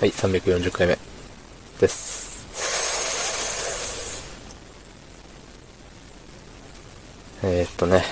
[0.00, 0.96] はい、340回目
[1.80, 2.46] です。
[7.42, 8.04] えー、っとね、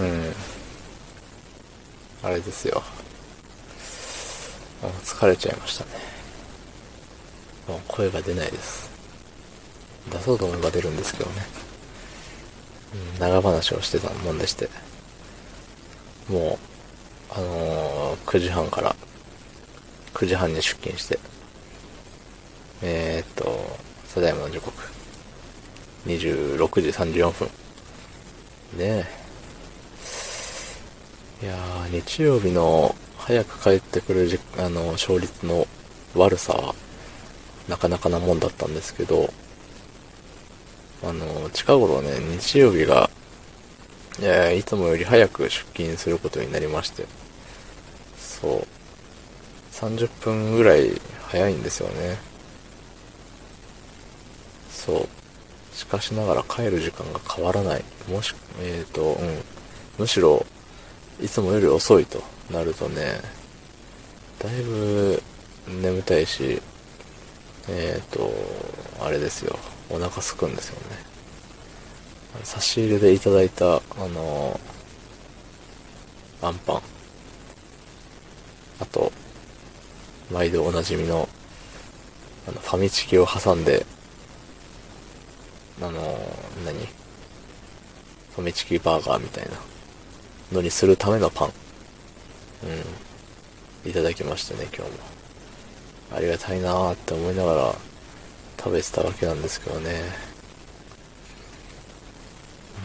[0.00, 0.32] うん。
[2.24, 2.82] あれですよ。
[4.82, 5.90] もう疲れちゃいましたね。
[7.68, 8.90] もう声が出ないです。
[10.10, 11.42] 出そうと思えば出るんですけどね。
[13.14, 14.68] うん、長話をしてたもんでして。
[16.28, 16.58] も
[17.30, 18.96] う、あのー、9時半から
[20.22, 21.18] 9時半に出勤して、
[22.80, 23.76] えー、っと、
[24.14, 24.72] ただいまの時刻、
[26.06, 27.48] 26時34分。
[28.78, 29.04] ね
[31.42, 31.44] え。
[31.44, 35.66] いやー、日曜日の早く帰ってくるじあの、勝率の
[36.14, 36.76] 悪さは、
[37.66, 39.32] なかなかなもんだったんですけど、
[41.02, 43.10] あの、近頃ね、日曜日が、
[44.20, 47.06] いやいつもより早く出勤することになりまして、
[48.16, 48.81] そう、
[49.82, 50.92] 30分ぐらい
[51.26, 52.16] 早いんですよね。
[54.70, 55.76] そう。
[55.76, 57.84] しかしながら帰る時間が変わらない。
[58.08, 59.42] もし、えっ、ー、と、うん。
[59.98, 60.46] むしろ、
[61.20, 63.20] いつもより遅いとなるとね、
[64.38, 65.20] だいぶ
[65.66, 66.62] 眠たいし、
[67.68, 68.30] えっ、ー、と、
[69.04, 69.58] あれですよ。
[69.90, 70.96] お腹すくんですよね。
[72.44, 73.80] 差し入れでいただいた、あ
[74.14, 74.60] の
[76.40, 76.82] アンパン。
[78.80, 79.12] あと、
[80.32, 81.28] 毎度おなじみの、
[82.48, 83.84] あの、ファミチキを挟んで、
[85.80, 85.92] あの、
[86.64, 86.86] 何？
[88.34, 89.50] ファミチキバーガーみたいな
[90.52, 91.52] のにするためのパン。
[93.84, 93.90] うん。
[93.90, 94.98] いただきましたね、今日も。
[96.16, 97.74] ありがたいなーって思いながら
[98.58, 100.02] 食べてたわけなんですけどね。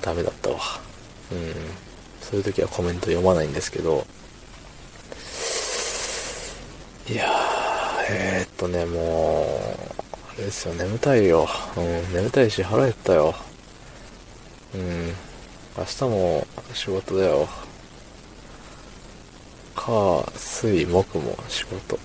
[0.01, 0.57] ダメだったわ。
[1.31, 1.53] うん。
[2.19, 4.05] そういう時はコメント読まないんですけど、
[7.09, 7.31] いやー、
[8.09, 9.01] えー、っとね、もう、
[10.33, 11.47] あれですよ、眠たいよ。
[11.77, 13.33] うん、眠たいし腹減ったよ。
[14.75, 15.07] うん、
[15.77, 17.47] 明日も仕事だよ。
[19.73, 21.97] 火、水、木も仕事。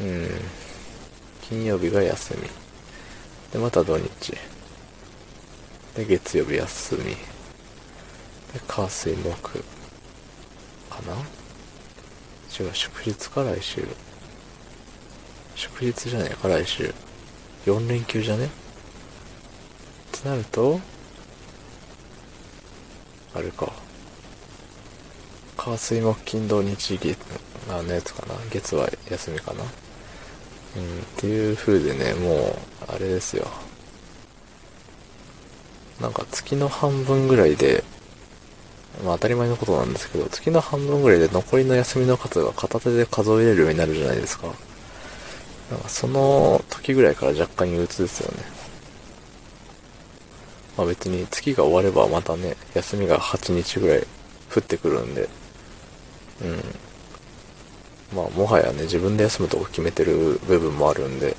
[0.00, 0.26] うん、
[1.42, 2.48] 金曜日が休み。
[3.52, 4.08] で、また土日。
[5.94, 7.04] で、月曜日休み。
[7.04, 7.16] で、
[8.66, 9.58] 火、水、木。
[10.88, 11.39] かな？
[12.58, 13.86] 違う、祝日か来週。
[15.54, 16.92] 祝日じゃねえか来週。
[17.66, 18.46] 4連休じゃね？
[18.46, 18.48] っ
[20.22, 20.80] てなると、
[23.34, 23.72] あれか。
[25.56, 27.16] 火水木金土日月、
[27.68, 28.34] あのやつかな。
[28.50, 29.62] 月は休みかな。
[29.62, 29.68] うん、っ
[31.16, 32.56] ていう風でね、もう、
[32.88, 33.46] あれですよ。
[36.00, 37.84] なんか月の半分ぐらいで、
[39.04, 44.48] まあ当たり前のことなんですけど、月の半分ぐらいで残りの休みの数が片手で数えれるようになるじゃないですか。
[45.70, 48.44] なんかその時ぐらいから若干憂鬱ですよね。
[50.76, 54.06] まあ別に月が終わればまたね、休みが8日ぐらい
[54.54, 55.28] 降ってくるんで、
[56.42, 58.16] うん。
[58.16, 61.36] まあもはやね、自分で休むとこ決めてる部分もあるんで、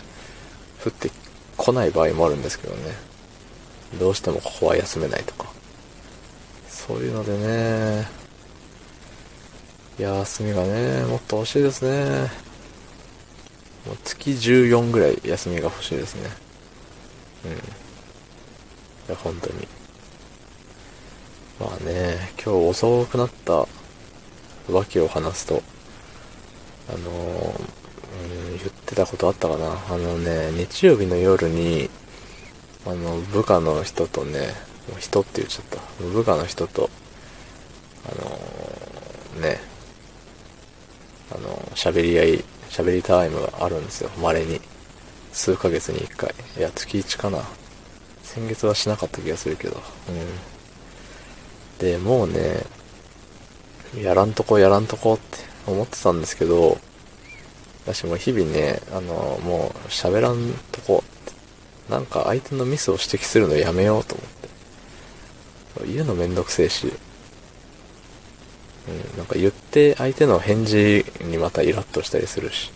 [0.83, 1.11] 降って
[1.57, 2.95] こない場合もあるんですけどね。
[3.99, 5.51] どうしてもここは休めないとか。
[6.87, 8.07] そういうのでね、
[9.99, 12.31] 休みがね、もっと欲しいですね。
[13.85, 16.29] もう月14ぐらい休みが欲しいですね。
[17.45, 17.51] うん。
[17.51, 17.55] い
[19.09, 19.67] や、本当に。
[21.59, 23.67] まあね、今日遅くなった
[24.67, 25.61] 訳を話すと、
[26.89, 29.77] あのうん、言ってたことあったかな。
[29.87, 31.91] あのね、日曜日の夜に、
[32.87, 36.03] あの、部下の人とね、人って言っちゃった。
[36.03, 36.89] 部下の人と、
[38.05, 39.59] あのー、ね、
[41.31, 44.09] あのー、喋り合い、喋りタイムがあるんですよ。
[44.21, 44.61] 稀に。
[45.33, 46.33] 数ヶ月に一回。
[46.57, 47.39] いや、月1かな。
[48.23, 49.81] 先月はしなかった気がするけど。
[50.09, 50.51] うん。
[51.79, 52.63] で、もうね、
[54.01, 55.37] やらんとこやらんとこって
[55.67, 56.77] 思ってたんですけど、
[57.85, 61.03] 私も日々ね、あのー、もう喋らんとこ、
[61.89, 64.40] なんか相手のミスを指摘するのやめようと思って。
[65.85, 66.87] 言うのめんどくせえし、
[68.87, 72.71] うん、なんか言って相手の返事にまたイラッとしたりするし。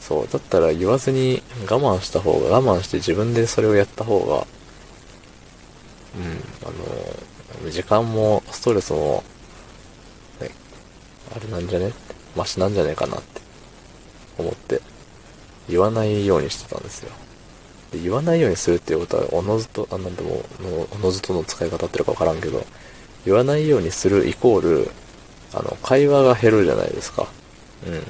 [0.00, 4.46] そう、だったら言わずに我慢した方が、我慢して自分でそれをやった方が、
[6.16, 9.22] うん、あの、時間もストレスも、
[10.40, 10.50] ね、
[11.36, 11.92] あれなんじゃね？
[12.34, 13.42] マシなんじゃねえかなって
[14.38, 14.80] 思って、
[15.68, 17.10] 言わないようにしてたんですよ。
[17.92, 20.44] で言わないようにするっていうことは、おのずと、あ、なんでも、
[20.92, 22.64] おのずとの使い方ってるかわからんけど、
[23.24, 24.90] 言わないようにするイコール、
[25.54, 27.26] あの、会話が減るじゃないですか。
[27.86, 28.02] うん。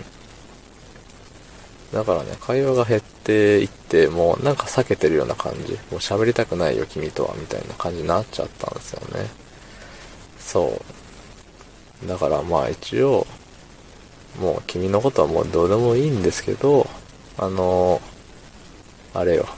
[1.93, 5.73] だからね、会話が減っていって、もうなんか避けてるような感じ。
[5.73, 9.29] もう喋りたくないよ、君とは、みたいな感じになっちゃったんですよね。
[10.39, 10.81] そ
[12.05, 12.07] う。
[12.07, 13.27] だからまあ一応、
[14.41, 16.89] もう君のことはもうどうでもいいんですけど、
[17.37, 18.01] あの
[19.15, 19.49] あれよ。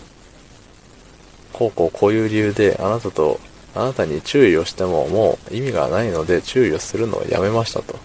[1.52, 3.40] こうこうこういう理由であなたと、
[3.74, 7.98] あなたに注意をしてももう意味がないので注意をするのをやめましたと。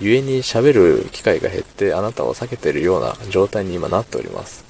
[0.00, 4.64] 故に喋る機会が減ってあなたを避けてるような状態に今なっております。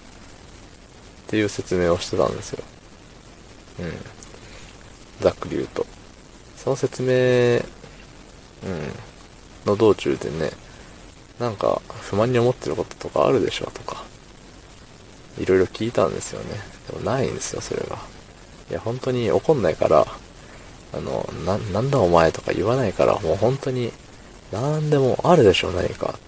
[1.26, 2.62] っていう説明をしてたんですよ。
[3.80, 3.92] うん。
[5.20, 5.86] ざっくり言うと。
[6.56, 7.08] その説明、
[8.68, 8.92] うん、
[9.66, 10.50] の道中でね、
[11.38, 14.04] なんか不満に思ってることとかあるでしょとか、
[15.38, 16.60] いろいろ聞いたんですよね。
[16.90, 17.98] でもないんですよ、それが。
[18.70, 20.06] いや、本当に怒んないから、
[20.92, 23.92] あの、な、なんだお前とか言わないから、もう本当に
[24.52, 26.18] なんでもあるでしょ、何か。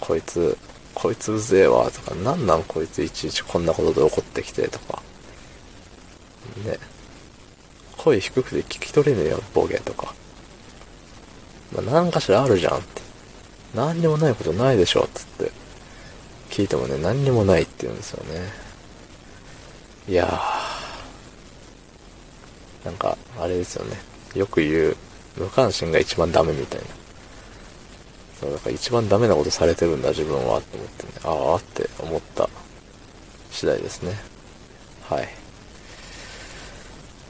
[0.00, 0.56] こいつ、
[0.94, 5.02] こいつうぜえわ、とか、なんなんこいついちいちこんなことで怒ってきて、とか。
[6.64, 6.78] ね。
[7.98, 10.14] 声低くて聞き取れねえよ、ボケとか。
[11.72, 13.02] まあ、何かしらあるじゃんって。
[13.74, 15.52] 何にもないことないでしょ、つって。
[16.56, 18.50] 聞いてもね、何にもないって言うんですよね。
[20.08, 22.86] いやー。
[22.86, 23.98] なんか、あれですよね。
[24.34, 24.96] よく言う、
[25.36, 26.86] 無関心が一番ダメみたいな。
[28.40, 32.48] そう、だから一番ダメなことされてるんだ、自分は、って思ってね、ああって思った
[33.50, 34.16] 次第ですね。
[35.10, 35.28] はい。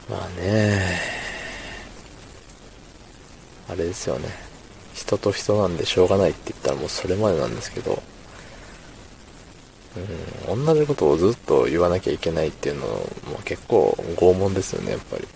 [0.09, 1.01] まあね、
[3.67, 4.29] あれですよね。
[4.93, 8.01] 人と人なんでしょうがないって言ったらもうそれまでなんですけど、
[10.49, 15.27] うん、同じことをずっと言わなきゃいけないっていうのも結構拷問ですよね、やっぱり。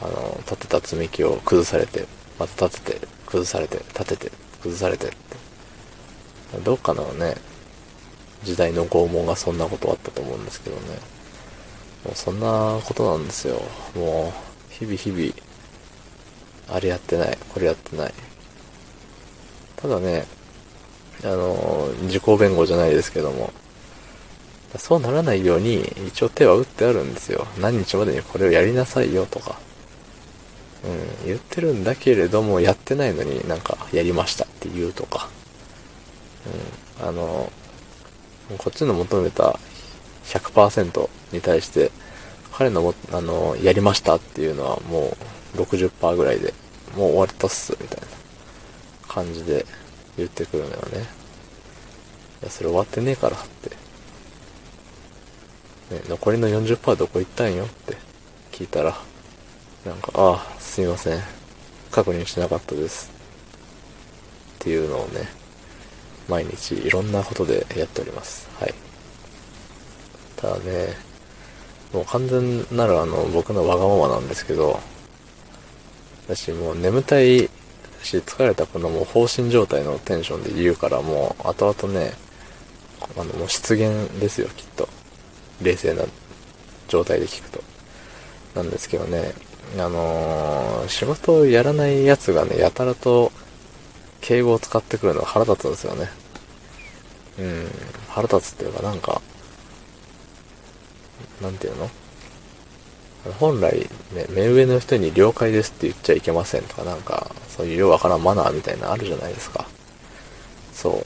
[0.00, 0.08] うん。
[0.08, 2.06] あの、立てた積み木を崩されて、
[2.38, 4.32] また立てて、崩されて、立てて、
[4.62, 5.16] 崩されてって。
[6.64, 7.36] どっかのね、
[8.44, 10.82] 時代の拷問がそんなことあったと思うんですけどね。
[12.04, 13.60] もうそんなことなんですよ。
[13.94, 14.32] も
[14.70, 15.32] う、日々日々、
[16.68, 18.14] あれやってない、これやってない。
[19.76, 20.26] ただね、
[21.24, 23.52] あの、自己弁護じゃないですけども、
[24.76, 27.46] そうならないように一応手は打ってあるんですよ。
[27.58, 29.58] 何日までにこれをやりなさいよとか。
[30.84, 35.28] うん、言ってるんだけれども、やってないのになんか、やりましたって言うとか。
[37.00, 37.50] うん、あの、
[38.58, 39.58] こっちの求めた
[40.24, 41.90] 100%に対して、
[42.52, 45.16] 彼のも、あの、やりましたっていうのはも
[45.56, 46.54] う60%ぐらいで、
[46.96, 48.06] もう終わったっす、みたいな
[49.08, 49.66] 感じで
[50.18, 50.98] 言ってくるのよね。
[52.42, 53.70] いや、それ終わってねえからって。
[55.94, 57.96] ね、残りの40%どこ行ったんよって
[58.52, 58.96] 聞いたら、
[59.84, 61.20] なんか、ああ、すいません。
[61.90, 63.10] 確認しなかったです。
[64.56, 65.28] っていうのをね、
[66.28, 68.48] 毎日いろんなことでやっております。
[68.60, 68.74] はい。
[70.36, 70.94] ただね、
[71.92, 74.78] もう完全なるあの、僕のわがままなんですけど、
[76.26, 77.48] 私もう眠たい
[78.08, 82.12] し、疲れたこのもう放心状態のテンションで言うからもう後々ね、
[83.16, 84.88] あのもう失言ですよ、きっと。
[85.60, 86.04] 冷静な
[86.88, 87.62] 状態で聞くと。
[88.54, 89.34] なんですけどね、
[89.78, 93.30] あのー、仕事をやらないやつがね、やたらと
[94.20, 96.08] 敬語を使ってくるのが腹立つんですよね。
[97.38, 97.68] うん、
[98.08, 99.20] 腹立つっていうかなんか、
[101.42, 101.90] なんていうの？
[103.38, 109.66] 本来、ね、目上の人に了解ですって言っちゃいけませんとかなんか、そういうようわからんマナーみたいなのあるじゃないですか。
[110.72, 111.04] そ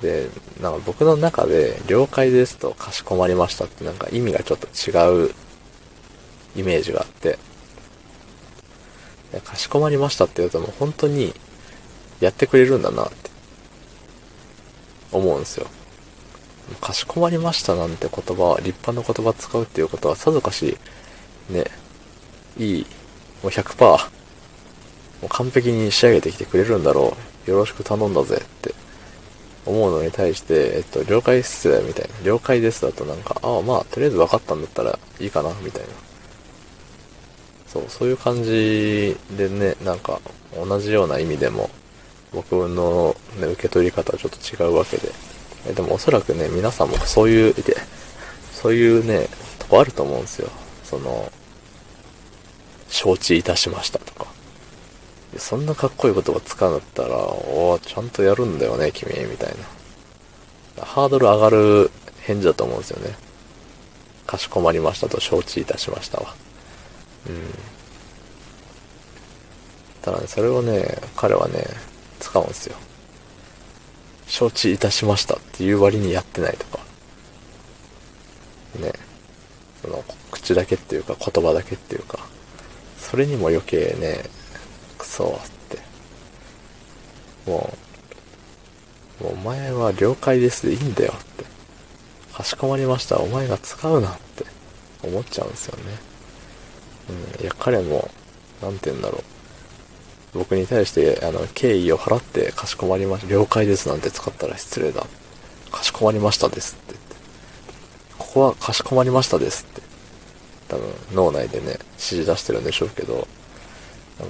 [0.00, 0.02] う。
[0.02, 0.28] で、
[0.60, 5.34] なんか僕の中で、了解ですとかしこまりましたってなんか意味がちょっと違う
[6.56, 7.38] イメージがあって、
[9.44, 11.34] かしこまりましたって言うともう本当に
[12.20, 13.30] やってくれるんだなって
[15.12, 15.66] 思うんですよ。
[16.80, 20.76] かしこまりましたなんて言葉は、立派な言葉使うっていうことはさぞかし、
[21.48, 21.64] ね、
[22.58, 22.86] いい、
[23.42, 23.98] もう100%、も
[25.24, 27.50] う完璧に仕上げてきてくれるんだろう。
[27.50, 28.74] よろしく頼んだぜって
[29.64, 32.14] 思うのに対して、えっと、了解っす、みたいな。
[32.24, 35.88] 了解ですだとなんか、ああ、まあ、とりあえず分かったんだったらいいかな、みたいな。
[37.66, 40.20] そう、そういう感じでね、なんか、
[40.54, 41.70] 同じような意味でも、
[42.32, 45.12] 僕の、ね、受け取り方はちょっと違うわけで。
[45.66, 47.76] えでもおそらくね、皆さんもそういう、で、
[48.52, 49.28] そういうね、
[49.58, 50.50] とこあると思うんですよ。
[50.88, 51.30] その、
[52.88, 54.26] 承知いたしましたとか。
[55.36, 59.54] そんなかっこいい言葉使うんだったら、おおちゃんとやるんだよね、君、みたい
[60.76, 60.84] な。
[60.84, 61.90] ハードル上がる
[62.22, 63.14] 返事だと思うんですよね。
[64.26, 66.34] かしこまりましたと承知いたしましたわ。
[67.28, 67.54] うん。
[70.02, 71.66] ただね、それをね、彼はね、
[72.20, 72.76] 使うんですよ。
[74.26, 76.78] 承知いたしましたっていう割にやってないとか。
[78.78, 79.07] ね。
[79.82, 82.18] その、口だけっていうか言葉だけっていうか、
[82.98, 84.24] それにも余計ね、
[84.98, 85.78] クソって。
[87.46, 87.72] も
[89.22, 91.44] う、お前は了解ですでいいんだよって。
[92.34, 93.18] かしこまりました。
[93.18, 94.44] お前が使うなって
[95.02, 95.84] 思っちゃうんですよね。
[97.38, 97.42] うん。
[97.42, 98.10] いや、彼も、
[98.62, 99.22] なんて言うんだろう。
[100.38, 103.32] 僕に対して、あの、敬意を払ってかしこまりました。
[103.32, 105.06] 了解ですなんて使ったら失礼だ。
[105.72, 106.97] かしこまりましたですって。
[108.38, 109.82] こはかしこまりましたですって。
[110.68, 113.26] 多分、脳内でね、指示出してるんでしょうけど、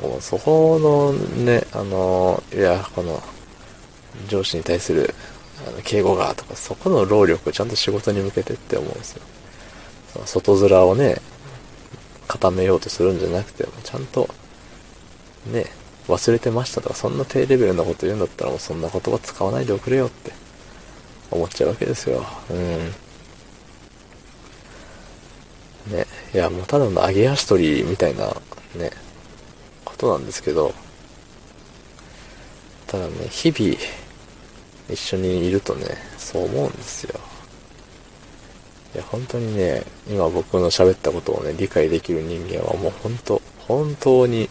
[0.02, 3.22] もうそこのね、あの、いや、この、
[4.28, 5.14] 上司に対する、
[5.66, 9.22] あの、敬語がとか、そこの労力をちゃんと仕事に向けてって思うんですよ。
[10.24, 11.20] 外面をね、
[12.26, 14.28] 固めようとするんじゃなくて、ちゃんと、
[15.46, 15.66] ね、
[16.06, 20.32] 忘れてましたとか、そんな低レベルなこと言うんだったらもうそんな言葉使わないでおくれよって
[21.30, 22.24] 思っちゃうわけですよ。
[22.50, 23.07] うん。
[25.90, 26.06] ね。
[26.34, 28.26] いや、もうただの揚げ足取りみたいな、
[28.76, 28.90] ね、
[29.84, 30.72] ことなんですけど、
[32.86, 33.76] ただね、日々、
[34.90, 37.20] 一緒にいるとね、そう思うんですよ。
[38.94, 44.48] いや、本当にね、今僕の喋ったことをね、理解できる人間はもう本当、本当に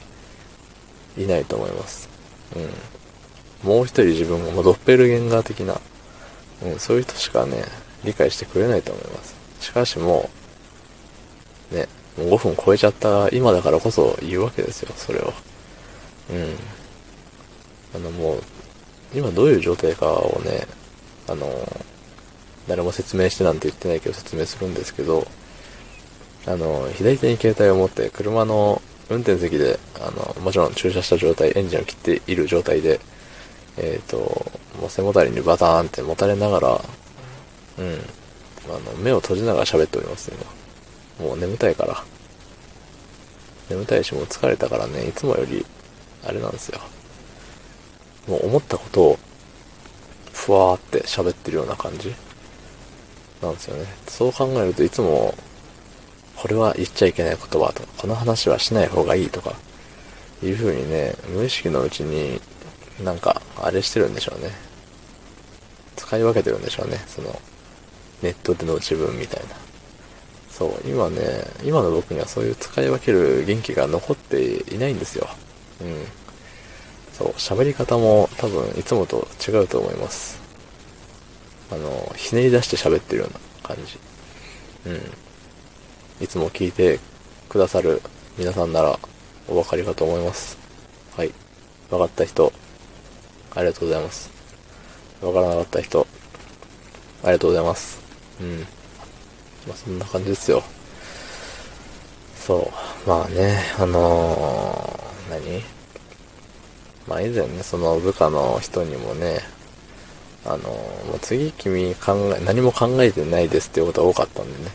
[1.17, 2.07] いないと思います。
[2.55, 3.67] うん。
[3.67, 5.81] もう一人自分もドッペルゲンガー的な、
[6.63, 7.63] うん、そういう人しかね、
[8.03, 9.35] 理解してくれないと思います。
[9.59, 10.36] しかしもう、
[11.71, 15.33] ね、もう5分超えちゃった今だからこそ言うわけですよ、それを。
[16.31, 16.55] うん。
[17.95, 18.43] あのもう、
[19.13, 20.67] 今どういう状態かをね、
[21.27, 21.47] あの、
[22.67, 25.27] 誰も説明してなんて言ってないけど説明するんですけど、
[26.45, 32.99] あの、左手に携帯を持って車の運転席で、あの、もちろん駐車した状態、エンジンを切っている状態で、
[33.77, 34.17] えっ、ー、と、
[34.79, 36.67] もう背もたれにバターンって持たれながら、
[37.79, 37.93] うん、
[38.69, 40.66] あの、目を閉じながら喋っております、今。
[41.19, 42.03] もう眠たいから。
[43.69, 45.65] 眠たいし、もう疲れたからね、いつもより、
[46.25, 46.79] あれなんですよ。
[48.27, 49.19] もう思ったことを、
[50.33, 52.13] ふわーって喋ってるような感じ
[53.41, 53.85] なんですよね。
[54.07, 55.33] そう考えるといつも
[56.37, 59.55] これは言っちゃいけない言葉とか、この話はしない方がいいとか、
[60.43, 62.39] いう風にね、無意識のうちに、
[63.03, 64.51] なんか、あれしてるんでしょうね。
[65.95, 67.03] 使い分けてるんでしょうね。
[67.07, 67.41] その、
[68.21, 69.55] ネットでの自分みたいな。
[70.57, 75.27] そう、今ね、今の僕にはそういう使い分ける元気が残っていないんですよ。
[75.81, 76.05] うん。
[77.13, 80.39] そう、喋り方も多分いつもと違うと思います。
[81.71, 83.99] あの、ひねり出して喋ってるような感じ。
[84.89, 86.23] うん。
[86.23, 86.99] いつも聞いて
[87.49, 88.01] くださる
[88.37, 88.97] 皆さんなら
[89.47, 90.57] お分かりかと思います。
[91.15, 91.31] はい。
[91.91, 92.51] 分かった人、
[93.53, 94.31] ありがとうございます。
[95.21, 96.07] 分からなかった人、
[97.23, 97.99] ありがとうございます。
[98.41, 98.67] うん。
[99.67, 100.63] まあそんな感じですよ。
[102.35, 102.71] そ
[103.05, 103.09] う。
[103.09, 105.63] まあね、あのー、何？
[107.07, 109.39] まあ以前ね、その部下の人にもね、
[110.45, 110.63] あのー、
[111.07, 114.71] もう次君考え、何も考えてないですっていうことが多かったんでね。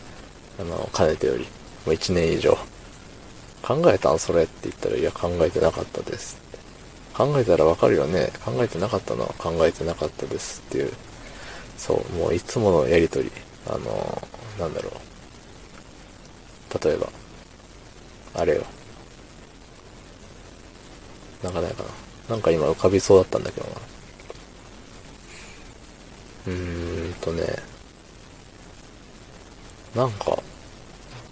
[0.59, 1.47] あの、かねてより、も
[1.87, 2.57] う1年以上。
[3.63, 6.59] 考えたんそれって言ったら、いや、考えてなかったですって。
[7.15, 8.31] 考えたらわかるよね。
[8.45, 10.91] 考えてなかったのは考えてなかったですっていう。
[11.77, 13.31] そう、もういつものやりとり。
[13.67, 14.27] あの、
[14.59, 16.83] なんだろう。
[16.83, 17.09] 例えば、
[18.35, 18.63] あれよ。
[21.43, 21.89] なんかないかな。
[22.29, 23.73] なんか今浮かびそうだったんだけどな。
[26.47, 27.43] うーんとね、
[29.95, 30.37] なんか、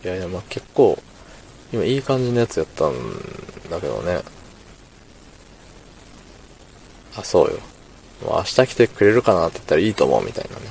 [0.04, 1.02] いやいや、まあ結構、
[1.74, 2.94] 今いい感じのやつやったん
[3.70, 4.22] だけどね。
[7.16, 7.58] あ、そうよ。
[8.24, 10.64] もう明日来てくれるかなって言ったらいいと思うみたいなね。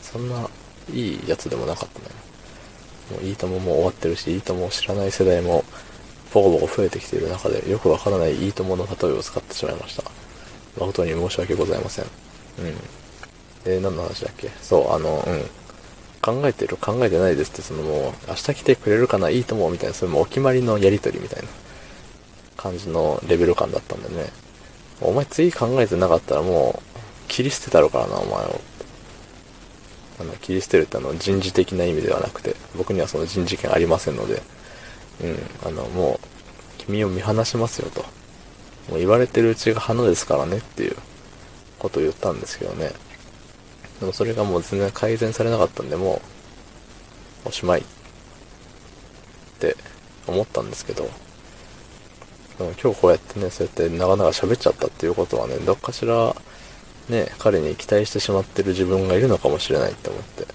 [0.00, 0.48] そんな、
[0.92, 2.06] いいやつでもなかったね。
[3.10, 5.64] もういいとももう終わってるし、いいともを知らない世代も、
[6.32, 10.02] ボコボコ増えてきている中で、よくわからないいいともの例えを使ってしまいました。
[10.78, 12.04] 誠に申し訳ございません。
[12.04, 12.10] うん。
[13.64, 14.50] えー、何の話だっけ？
[14.60, 15.44] そう、あの、うん。
[16.20, 16.76] 考えてる？
[16.76, 19.30] 考えてないですって、そのもう、明日来てくれるかな？
[19.30, 21.48] いいと思うみたいな、それもお決まりのやりとりみたいな
[22.56, 24.30] 感じのレベル感だったんでね。
[25.00, 28.60] お前次考えてなかったらもう、切り捨てたろからな、お前を。
[30.20, 34.42] あの、切り捨てるってあの、人事的な意味ではなくて、僕にはその人事権ありませんので、
[35.22, 36.26] うん、あの、もう、
[36.78, 38.02] 君を見放しますよと。
[38.88, 40.96] もう言われてるうちが花ですからねっていう
[41.78, 42.92] ことを言ったんですけどね。
[44.00, 46.22] でもそれがもう全然改善されなかったんで、も
[47.44, 47.84] う、おしまいっ
[49.58, 49.76] て
[50.26, 51.08] 思ったんですけど、
[52.58, 56.34] でも今日こうやってね、そうやって長々喋っちゃったっていうことはね、どっかしら、
[57.08, 60.46] ね、彼に期待してしまってる自分がいるのかもしれないって思って。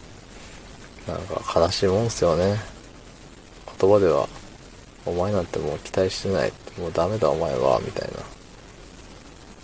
[1.07, 2.61] なんか悲しいもんすよね。
[3.79, 4.27] 言葉では、
[5.05, 6.53] お前なんてもう期待してない。
[6.77, 8.09] もうダメだお前は、みたい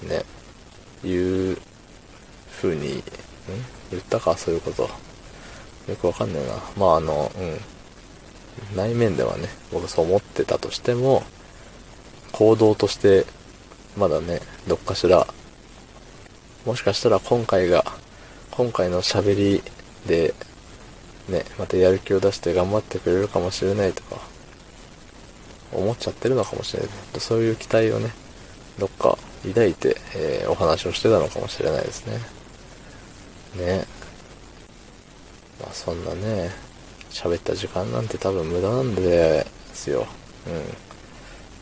[0.07, 0.15] な。
[0.15, 0.25] ね。
[1.03, 1.57] いう
[2.61, 3.03] 風に、ん？
[3.91, 4.89] 言ったか、そういうこと。
[5.87, 6.53] よくわかんないな。
[6.75, 7.59] まああの、うん。
[8.75, 11.23] 内面ではね、僕そう思ってたとしても、
[12.31, 13.25] 行動として、
[13.95, 15.25] まだね、どっかしら、
[16.69, 17.83] もしかしたら今回が、
[18.51, 19.63] 今回の喋り
[20.05, 20.35] で、
[21.27, 24.21] ね、またやる気を出して頑張ってくれるかもしれないとか、
[25.73, 26.89] 思っちゃってるのかもしれない。
[27.17, 28.11] そういう期待をね、
[28.77, 32.19] どっか抱いて、えー、お話をしてたのかもしれないですね。
[33.55, 33.87] ね。
[35.59, 36.51] まあそんなね、
[37.09, 40.05] 喋った時間なんて多分無駄なんですよ。
[40.45, 40.88] うん。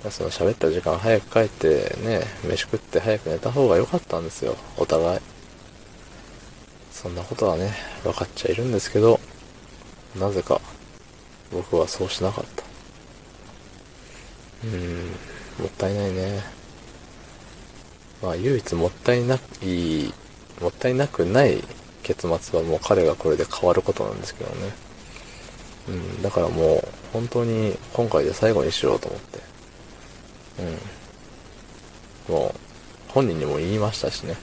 [0.10, 4.56] その喋った時間早く帰ってね、飯食って早く寝た方が良かったんですよ。
[4.78, 5.20] お互い。
[6.92, 7.74] そんなことはね、
[8.04, 9.20] 分かっちゃいるんですけど、
[10.18, 10.62] なぜか
[11.52, 12.64] 僕はそうしなかった。
[14.64, 15.06] うーん、
[15.60, 16.44] もったいないね。
[18.22, 20.14] まあ唯一もったいない、
[20.62, 21.64] もったいなくない
[22.04, 24.72] 結末はもう彼がこれで変わることなんですけどね。
[25.90, 29.47] うん、だからもう本当に今回で最後にしようと思って。
[30.60, 32.34] うん。
[32.34, 34.36] もう本人にも言いましたしね。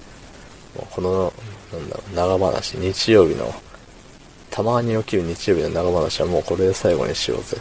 [0.77, 1.33] もうこの、
[1.73, 3.55] なんだろう、長話、日曜日の
[4.51, 7.59] たまに起きる日曜日の長話はもうこれで最後にしようぜ。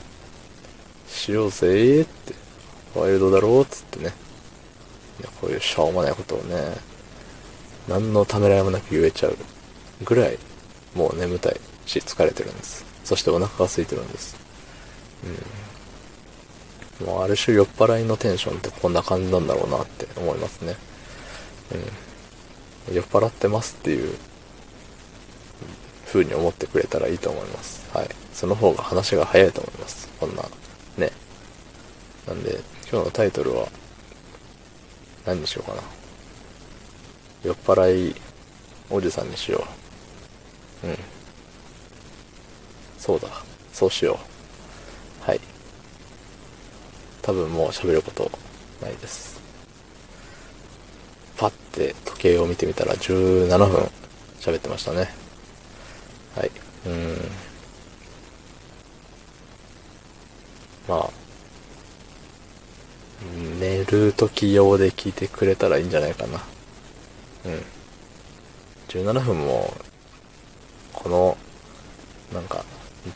[1.07, 2.33] しようぜって、
[2.95, 4.13] ワイルドだろうっつってね。
[5.39, 6.55] こういうしょうもないことをね、
[7.87, 9.37] 何のためらいもなく言えちゃう
[10.03, 10.37] ぐらい、
[10.95, 12.85] もう眠たいし疲れてるんです。
[13.03, 14.35] そしてお腹が空いてるんです。
[15.23, 15.62] うん。
[17.03, 20.75] もうある種酔っ払いのテンションってこんな感じなんだろうなって思いますね。
[22.89, 22.95] うん。
[22.95, 24.17] 酔っ払ってますっていう
[26.07, 27.89] 風に思ってくれたらいいと思います。
[27.93, 28.09] はい。
[28.33, 30.09] その方が話が早いと思います。
[30.19, 30.43] こんな、
[30.97, 31.11] ね。
[32.27, 32.59] なんで、
[32.91, 33.67] 今日のタイトルは、
[35.25, 35.81] 何にしようかな。
[37.43, 38.15] 酔っ払い
[38.89, 39.65] おじさんにしよ
[40.83, 40.87] う。
[40.87, 40.97] うん。
[42.97, 43.27] そうだ。
[43.71, 44.32] そうしよう。
[47.23, 47.33] はい。
[47.33, 48.31] 多分もう喋ること
[48.81, 49.41] ないです。
[51.37, 53.91] パッて時計を見てみたら17分
[54.39, 55.09] 喋ってましたね。
[56.35, 56.51] はい。
[56.85, 57.17] うん。
[60.87, 61.09] まあ、
[63.59, 66.41] 寝る時用で聞いてくれたらいいんじゃないかな。
[67.45, 67.63] うん。
[68.89, 69.73] 17分も、
[70.91, 71.37] この、
[72.33, 72.65] なんか、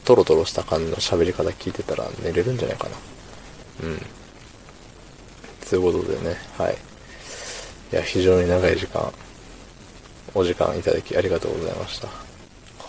[0.06, 2.96] トロトロした感じの喋り方聞いてたら寝れるんじゃないかな。
[3.84, 4.02] うん。
[5.70, 6.78] ということでね、はい。
[7.92, 9.12] いや、非常に長い時間、
[10.34, 12.08] お時間いただきありがとうございました。
[12.08, 12.14] こ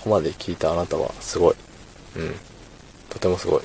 [0.05, 1.55] こまで聞いたあなたはすごい。
[2.17, 2.35] うん。
[3.11, 3.63] とてもすごい。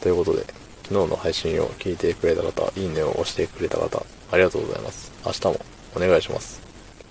[0.00, 0.44] ということで、
[0.84, 5.12] 昨日の配信を聞いてくれた方、いいねを押してくれた方、ありがとうございます。
[5.24, 5.60] 明日も
[5.96, 6.60] お願いします。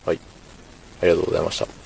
[0.06, 0.19] はい。
[1.01, 1.85] ありがとうございました。